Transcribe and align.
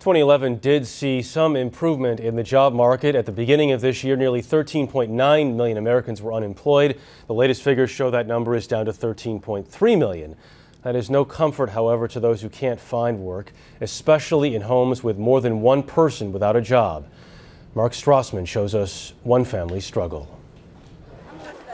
2011 0.00 0.56
did 0.56 0.86
see 0.86 1.20
some 1.20 1.54
improvement 1.54 2.20
in 2.20 2.34
the 2.34 2.42
job 2.42 2.72
market. 2.72 3.14
At 3.14 3.26
the 3.26 3.32
beginning 3.32 3.70
of 3.72 3.82
this 3.82 4.02
year, 4.02 4.16
nearly 4.16 4.40
13.9 4.40 5.54
million 5.54 5.76
Americans 5.76 6.22
were 6.22 6.32
unemployed. 6.32 6.98
The 7.26 7.34
latest 7.34 7.62
figures 7.62 7.90
show 7.90 8.10
that 8.10 8.26
number 8.26 8.54
is 8.54 8.66
down 8.66 8.86
to 8.86 8.94
13.3 8.94 9.98
million. 9.98 10.36
That 10.84 10.96
is 10.96 11.10
no 11.10 11.26
comfort, 11.26 11.68
however, 11.68 12.08
to 12.08 12.18
those 12.18 12.40
who 12.40 12.48
can't 12.48 12.80
find 12.80 13.18
work, 13.18 13.52
especially 13.82 14.54
in 14.54 14.62
homes 14.62 15.04
with 15.04 15.18
more 15.18 15.42
than 15.42 15.60
one 15.60 15.82
person 15.82 16.32
without 16.32 16.56
a 16.56 16.62
job. 16.62 17.06
Mark 17.74 17.92
Strassmann 17.92 18.46
shows 18.46 18.74
us 18.74 19.12
one 19.22 19.44
family's 19.44 19.84
struggle. 19.84 20.40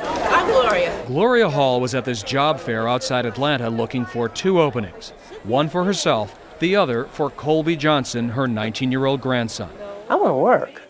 I'm 0.00 0.48
Gloria. 0.48 1.04
Gloria 1.06 1.48
Hall 1.48 1.80
was 1.80 1.94
at 1.94 2.04
this 2.04 2.24
job 2.24 2.58
fair 2.58 2.88
outside 2.88 3.24
Atlanta 3.24 3.70
looking 3.70 4.04
for 4.04 4.28
two 4.28 4.60
openings 4.60 5.10
one 5.44 5.68
for 5.68 5.84
herself 5.84 6.36
the 6.60 6.76
other 6.76 7.04
for 7.04 7.30
Colby 7.30 7.76
Johnson, 7.76 8.30
her 8.30 8.48
19 8.48 8.90
year 8.90 9.04
old 9.04 9.20
grandson. 9.20 9.70
I 10.08 10.14
want 10.14 10.30
to 10.30 10.34
work. 10.34 10.82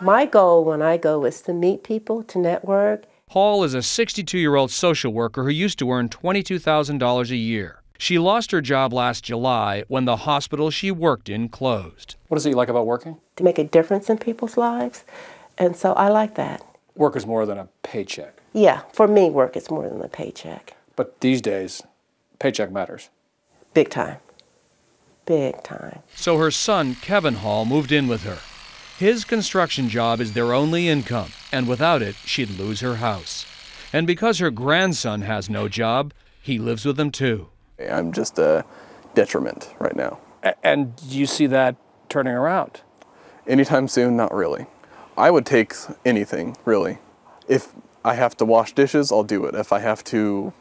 My 0.00 0.26
goal 0.26 0.64
when 0.64 0.80
I 0.80 0.96
go 0.96 1.24
is 1.24 1.40
to 1.42 1.52
meet 1.52 1.82
people, 1.82 2.22
to 2.24 2.38
network. 2.38 3.04
Hall 3.30 3.64
is 3.64 3.74
a 3.74 3.82
62 3.82 4.38
year 4.38 4.54
old 4.54 4.70
social 4.70 5.12
worker 5.12 5.44
who 5.44 5.50
used 5.50 5.78
to 5.80 5.90
earn 5.90 6.08
$22,000 6.08 7.30
a 7.30 7.36
year. 7.36 7.82
She 7.98 8.18
lost 8.18 8.52
her 8.52 8.60
job 8.60 8.92
last 8.92 9.24
July 9.24 9.82
when 9.88 10.04
the 10.04 10.18
hospital 10.18 10.70
she 10.70 10.90
worked 10.90 11.28
in 11.28 11.48
closed. 11.48 12.14
What 12.28 12.38
is 12.38 12.46
it 12.46 12.50
you 12.50 12.54
like 12.54 12.68
about 12.68 12.86
working? 12.86 13.18
To 13.36 13.44
make 13.44 13.58
a 13.58 13.64
difference 13.64 14.08
in 14.08 14.18
people's 14.18 14.56
lives. 14.56 15.04
And 15.58 15.76
so 15.76 15.94
I 15.94 16.08
like 16.08 16.36
that. 16.36 16.64
Work 16.94 17.16
is 17.16 17.26
more 17.26 17.44
than 17.44 17.58
a 17.58 17.68
paycheck. 17.82 18.40
Yeah, 18.52 18.82
for 18.92 19.08
me, 19.08 19.30
work 19.30 19.56
is 19.56 19.68
more 19.68 19.88
than 19.88 20.00
a 20.00 20.08
paycheck. 20.08 20.74
But 20.94 21.20
these 21.20 21.40
days, 21.40 21.82
paycheck 22.38 22.70
matters. 22.70 23.10
Big 23.74 23.90
time 23.90 24.18
big 25.28 25.62
time. 25.62 26.00
So 26.16 26.38
her 26.38 26.50
son, 26.50 26.96
Kevin 26.96 27.34
Hall, 27.34 27.66
moved 27.66 27.92
in 27.92 28.08
with 28.08 28.24
her. 28.24 28.38
His 28.98 29.24
construction 29.24 29.88
job 29.88 30.20
is 30.20 30.32
their 30.32 30.52
only 30.52 30.88
income, 30.88 31.30
and 31.52 31.68
without 31.68 32.02
it, 32.02 32.16
she'd 32.24 32.58
lose 32.58 32.80
her 32.80 32.96
house. 32.96 33.46
And 33.92 34.06
because 34.06 34.38
her 34.38 34.50
grandson 34.50 35.22
has 35.22 35.48
no 35.48 35.68
job, 35.68 36.12
he 36.42 36.58
lives 36.58 36.84
with 36.84 36.96
them 36.96 37.10
too. 37.10 37.48
I'm 37.78 38.10
just 38.10 38.38
a 38.38 38.64
detriment 39.14 39.72
right 39.78 39.94
now. 39.94 40.18
And 40.64 40.94
you 41.06 41.26
see 41.26 41.46
that 41.46 41.76
turning 42.08 42.32
around? 42.32 42.80
Anytime 43.46 43.86
soon, 43.86 44.16
not 44.16 44.34
really. 44.34 44.66
I 45.16 45.30
would 45.30 45.46
take 45.46 45.74
anything, 46.04 46.56
really. 46.64 46.98
If 47.46 47.72
I 48.04 48.14
have 48.14 48.36
to 48.38 48.44
wash 48.44 48.72
dishes, 48.72 49.12
I'll 49.12 49.24
do 49.24 49.44
it. 49.44 49.54
If 49.54 49.72
I 49.72 49.80
have 49.80 50.02
to 50.04 50.52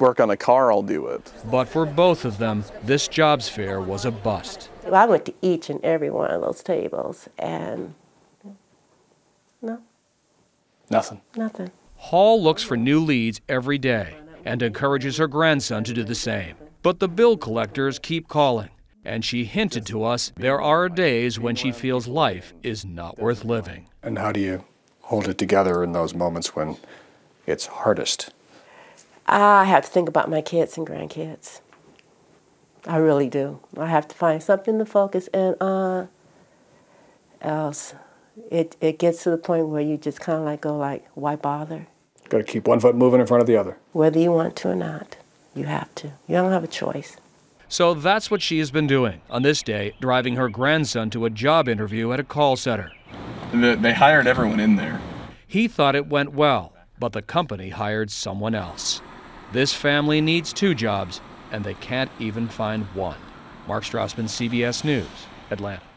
work 0.00 0.20
on 0.20 0.30
a 0.30 0.36
car, 0.36 0.72
I'll 0.72 0.82
do 0.82 1.06
it. 1.06 1.32
But 1.50 1.68
for 1.68 1.86
both 1.86 2.24
of 2.24 2.38
them, 2.38 2.64
this 2.82 3.08
jobs 3.08 3.48
fair 3.48 3.80
was 3.80 4.04
a 4.04 4.10
bust. 4.10 4.68
I 4.90 5.06
went 5.06 5.26
to 5.26 5.34
each 5.42 5.70
and 5.70 5.84
every 5.84 6.10
one 6.10 6.30
of 6.30 6.40
those 6.40 6.62
tables, 6.62 7.28
and 7.38 7.94
no. 9.62 9.80
Nothing. 10.90 11.20
Nothing. 11.36 11.70
Hall 11.96 12.42
looks 12.42 12.62
for 12.62 12.76
new 12.76 12.98
leads 12.98 13.40
every 13.48 13.78
day 13.78 14.16
and 14.44 14.62
encourages 14.62 15.18
her 15.18 15.28
grandson 15.28 15.84
to 15.84 15.92
do 15.92 16.02
the 16.02 16.14
same. 16.14 16.56
But 16.82 16.98
the 16.98 17.08
bill 17.08 17.36
collectors 17.36 17.98
keep 17.98 18.26
calling, 18.26 18.70
and 19.04 19.24
she 19.24 19.44
hinted 19.44 19.84
to 19.86 20.02
us 20.02 20.32
there 20.36 20.60
are 20.60 20.88
days 20.88 21.38
when 21.38 21.56
she 21.56 21.72
feels 21.72 22.08
life 22.08 22.54
is 22.62 22.84
not 22.84 23.18
worth 23.18 23.44
living. 23.44 23.88
And 24.02 24.18
how 24.18 24.32
do 24.32 24.40
you 24.40 24.64
hold 25.02 25.28
it 25.28 25.36
together 25.36 25.84
in 25.84 25.92
those 25.92 26.14
moments 26.14 26.56
when 26.56 26.78
it's 27.46 27.66
hardest? 27.66 28.30
I 29.26 29.64
have 29.64 29.84
to 29.84 29.90
think 29.90 30.08
about 30.08 30.28
my 30.28 30.40
kids 30.40 30.76
and 30.76 30.86
grandkids. 30.86 31.60
I 32.86 32.96
really 32.96 33.28
do. 33.28 33.60
I 33.76 33.86
have 33.86 34.08
to 34.08 34.16
find 34.16 34.42
something 34.42 34.78
to 34.78 34.84
focus 34.84 35.28
in 35.32 35.54
on. 35.60 36.08
Else, 37.42 37.94
it 38.50 38.76
it 38.80 38.98
gets 38.98 39.22
to 39.22 39.30
the 39.30 39.38
point 39.38 39.68
where 39.68 39.80
you 39.80 39.96
just 39.96 40.20
kind 40.20 40.38
of 40.38 40.44
like 40.44 40.60
go 40.60 40.76
like, 40.76 41.06
why 41.14 41.36
bother? 41.36 41.86
Got 42.28 42.38
to 42.38 42.44
keep 42.44 42.68
one 42.68 42.80
foot 42.80 42.94
moving 42.94 43.20
in 43.20 43.26
front 43.26 43.40
of 43.40 43.46
the 43.46 43.56
other. 43.56 43.78
Whether 43.92 44.20
you 44.20 44.30
want 44.30 44.56
to 44.56 44.68
or 44.68 44.74
not, 44.74 45.16
you 45.54 45.64
have 45.64 45.94
to. 45.96 46.08
You 46.28 46.36
don't 46.36 46.52
have 46.52 46.64
a 46.64 46.68
choice. 46.68 47.16
So 47.68 47.94
that's 47.94 48.30
what 48.30 48.42
she 48.42 48.58
has 48.58 48.70
been 48.70 48.86
doing 48.86 49.20
on 49.30 49.42
this 49.42 49.62
day, 49.62 49.94
driving 50.00 50.36
her 50.36 50.48
grandson 50.48 51.08
to 51.10 51.24
a 51.24 51.30
job 51.30 51.68
interview 51.68 52.12
at 52.12 52.20
a 52.20 52.24
call 52.24 52.56
center. 52.56 52.92
The, 53.52 53.76
they 53.80 53.94
hired 53.94 54.26
everyone 54.26 54.60
in 54.60 54.76
there. 54.76 55.00
He 55.46 55.66
thought 55.66 55.96
it 55.96 56.06
went 56.06 56.32
well, 56.32 56.72
but 56.98 57.12
the 57.12 57.22
company 57.22 57.70
hired 57.70 58.10
someone 58.10 58.54
else. 58.54 59.00
This 59.52 59.74
family 59.74 60.20
needs 60.20 60.52
two 60.52 60.74
jobs, 60.74 61.20
and 61.50 61.64
they 61.64 61.74
can't 61.74 62.10
even 62.20 62.46
find 62.46 62.84
one. 62.94 63.18
Mark 63.66 63.82
Strassmann, 63.82 64.28
CBS 64.28 64.84
News, 64.84 65.26
Atlanta. 65.50 65.89